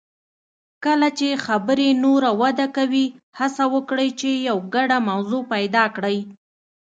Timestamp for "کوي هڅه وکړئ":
2.77-4.09